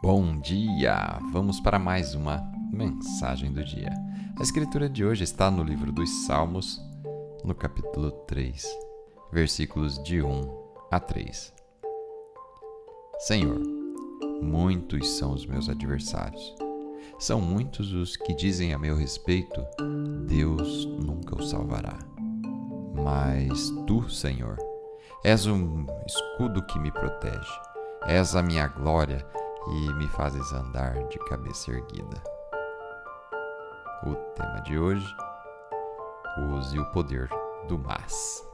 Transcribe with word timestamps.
Bom 0.00 0.38
dia! 0.38 1.18
Vamos 1.32 1.58
para 1.58 1.76
mais 1.76 2.14
uma 2.14 2.40
mensagem 2.72 3.52
do 3.52 3.64
dia. 3.64 3.90
A 4.38 4.42
escritura 4.44 4.88
de 4.88 5.04
hoje 5.04 5.24
está 5.24 5.50
no 5.50 5.64
livro 5.64 5.90
dos 5.90 6.08
Salmos, 6.24 6.80
no 7.42 7.52
capítulo 7.52 8.12
3, 8.12 8.64
versículos 9.32 10.00
de 10.04 10.22
1 10.22 10.30
a 10.88 11.00
3. 11.00 11.52
Senhor, 13.18 13.60
muitos 14.40 15.08
são 15.18 15.32
os 15.32 15.44
meus 15.44 15.68
adversários. 15.68 16.54
São 17.18 17.40
muitos 17.40 17.92
os 17.92 18.16
que 18.16 18.32
dizem 18.36 18.72
a 18.72 18.78
meu 18.78 18.94
respeito: 18.94 19.60
Deus 20.28 20.86
nunca 20.86 21.34
o 21.34 21.42
salvará. 21.42 21.98
Mas 22.94 23.68
tu, 23.84 24.08
Senhor, 24.08 24.58
és 25.24 25.44
um 25.46 25.84
escudo 26.06 26.64
que 26.66 26.78
me 26.78 26.92
protege. 26.92 27.50
És 28.06 28.36
a 28.36 28.42
minha 28.42 28.68
glória 28.68 29.26
e 29.70 29.92
me 29.94 30.08
fazes 30.08 30.52
andar 30.52 30.94
de 31.08 31.18
cabeça 31.20 31.70
erguida. 31.70 32.22
O 34.06 34.14
tema 34.34 34.60
de 34.62 34.78
hoje: 34.78 35.06
use 36.56 36.78
o 36.78 36.84
poder 36.92 37.28
do 37.66 37.78
mas. 37.78 38.46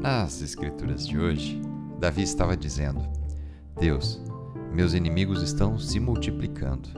Nas 0.00 0.40
escrituras 0.40 1.06
de 1.06 1.18
hoje, 1.18 1.60
Davi 1.98 2.22
estava 2.22 2.56
dizendo: 2.56 3.02
Deus, 3.78 4.20
meus 4.72 4.94
inimigos 4.94 5.42
estão 5.42 5.78
se 5.78 5.98
multiplicando. 5.98 6.88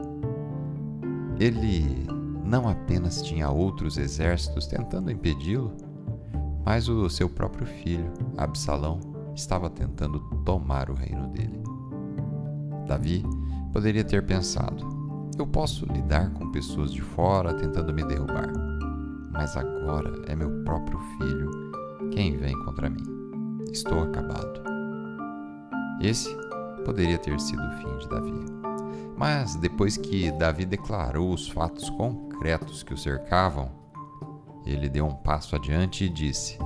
Ele 1.41 2.07
não 2.45 2.69
apenas 2.69 3.23
tinha 3.23 3.51
outros 3.51 3.97
exércitos 3.97 4.67
tentando 4.67 5.11
impedi-lo, 5.11 5.77
mas 6.65 6.89
o 6.89 7.09
seu 7.09 7.29
próprio 7.29 7.67
filho, 7.67 8.13
Absalão, 8.37 9.01
estava 9.35 9.71
tentando 9.71 10.21
tomar 10.45 10.91
o 10.91 10.95
reino 10.95 11.29
dele. 11.29 11.63
Davi 12.89 13.23
poderia 13.73 14.03
ter 14.03 14.25
pensado: 14.25 14.85
eu 15.39 15.47
posso 15.47 15.87
lidar 15.87 16.31
com 16.31 16.51
pessoas 16.51 16.93
de 16.93 17.03
fora 17.03 17.55
tentando 17.55 17.93
me 17.93 18.03
derrubar, 18.05 18.51
mas 19.31 19.57
agora 19.57 20.23
é 20.27 20.35
meu 20.35 20.65
próprio 20.65 20.99
filho 21.17 21.51
quem 22.11 22.37
vem 22.37 22.59
contra 22.65 22.91
mim. 22.91 23.05
Estou 23.71 24.01
acabado. 24.01 24.63
Esse 26.01 26.35
poderia 26.85 27.19
ter 27.19 27.39
sido 27.39 27.63
o 27.63 27.73
fim 27.73 27.99
de 27.99 28.09
Davi. 28.09 28.47
Mas 29.17 29.57
depois 29.57 29.97
que 29.97 30.31
Davi 30.33 30.65
declarou 30.65 31.33
os 31.33 31.49
fatos 31.49 31.91
concretos 31.91 32.83
que 32.83 32.95
o 32.95 32.99
cercavam, 32.99 33.71
ele 34.65 34.89
deu 34.89 35.07
um 35.07 35.15
passo 35.15 35.55
adiante 35.57 36.05
e 36.05 36.09
disse: 36.09 36.59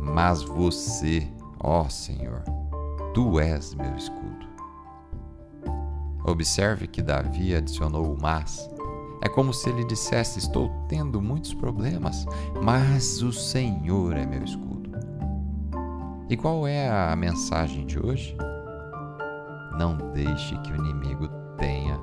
Mas 0.00 0.42
você, 0.42 1.26
ó 1.58 1.88
Senhor, 1.88 2.42
tu 3.14 3.40
és 3.40 3.74
meu 3.74 3.94
escudo. 3.96 4.55
Observe 6.26 6.88
que 6.88 7.00
Davi 7.00 7.54
adicionou 7.54 8.12
o 8.12 8.20
mas. 8.20 8.68
É 9.22 9.28
como 9.28 9.54
se 9.54 9.70
ele 9.70 9.84
dissesse: 9.84 10.40
Estou 10.40 10.68
tendo 10.88 11.22
muitos 11.22 11.54
problemas, 11.54 12.26
mas 12.60 13.22
o 13.22 13.32
Senhor 13.32 14.16
é 14.16 14.26
meu 14.26 14.42
escudo. 14.42 14.90
E 16.28 16.36
qual 16.36 16.66
é 16.66 16.88
a 16.88 17.14
mensagem 17.14 17.86
de 17.86 18.04
hoje? 18.04 18.36
Não 19.78 19.96
deixe 20.12 20.58
que 20.58 20.72
o 20.72 20.76
inimigo 20.76 21.28
tenha 21.58 21.96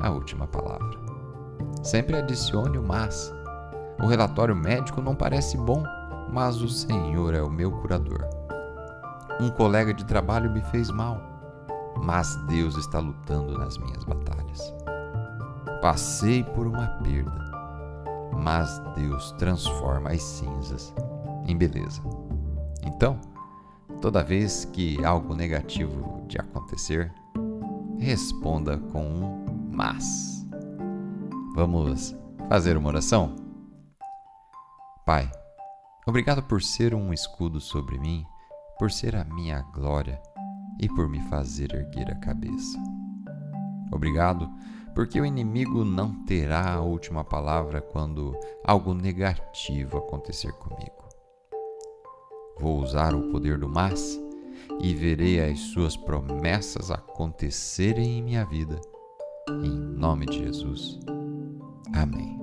a 0.00 0.10
última 0.10 0.48
palavra. 0.48 0.98
Sempre 1.84 2.16
adicione 2.16 2.78
o 2.78 2.82
mas. 2.82 3.32
O 4.02 4.06
relatório 4.06 4.56
médico 4.56 5.00
não 5.00 5.14
parece 5.14 5.56
bom, 5.56 5.84
mas 6.32 6.60
o 6.60 6.68
Senhor 6.68 7.32
é 7.32 7.42
o 7.42 7.50
meu 7.50 7.70
curador. 7.70 8.28
Um 9.40 9.50
colega 9.50 9.94
de 9.94 10.04
trabalho 10.04 10.50
me 10.50 10.60
fez 10.62 10.90
mal 10.90 11.31
mas 12.00 12.34
Deus 12.46 12.76
está 12.76 12.98
lutando 12.98 13.58
nas 13.58 13.78
minhas 13.78 14.04
batalhas. 14.04 14.74
Passei 15.80 16.44
por 16.44 16.66
uma 16.66 16.86
perda, 17.02 18.30
mas 18.32 18.78
Deus 18.94 19.32
transforma 19.32 20.10
as 20.10 20.22
cinzas 20.22 20.94
em 21.46 21.56
beleza. 21.56 22.00
Então, 22.84 23.20
toda 24.00 24.22
vez 24.22 24.64
que 24.64 25.04
algo 25.04 25.34
negativo 25.34 26.24
de 26.26 26.38
acontecer, 26.38 27.12
responda 27.98 28.78
com 28.78 29.04
um 29.04 29.70
mas. 29.70 30.46
Vamos 31.54 32.14
fazer 32.48 32.76
uma 32.76 32.88
oração? 32.88 33.36
Pai, 35.04 35.30
obrigado 36.06 36.42
por 36.42 36.62
ser 36.62 36.94
um 36.94 37.12
escudo 37.12 37.60
sobre 37.60 37.98
mim, 37.98 38.24
por 38.78 38.90
ser 38.90 39.16
a 39.16 39.24
minha 39.24 39.60
glória 39.74 40.20
e 40.80 40.88
por 40.88 41.08
me 41.08 41.20
fazer 41.28 41.72
erguer 41.74 42.10
a 42.10 42.16
cabeça. 42.16 42.78
Obrigado, 43.92 44.48
porque 44.94 45.20
o 45.20 45.26
inimigo 45.26 45.84
não 45.84 46.24
terá 46.24 46.74
a 46.74 46.80
última 46.80 47.24
palavra 47.24 47.80
quando 47.80 48.38
algo 48.64 48.94
negativo 48.94 49.98
acontecer 49.98 50.52
comigo. 50.52 51.02
Vou 52.58 52.80
usar 52.80 53.14
o 53.14 53.30
poder 53.30 53.58
do 53.58 53.68
mas 53.68 54.20
e 54.80 54.94
verei 54.94 55.40
as 55.40 55.58
suas 55.58 55.96
promessas 55.96 56.90
acontecerem 56.90 58.18
em 58.18 58.22
minha 58.22 58.44
vida. 58.44 58.80
Em 59.48 59.70
nome 59.70 60.26
de 60.26 60.38
Jesus. 60.38 61.00
Amém. 61.94 62.41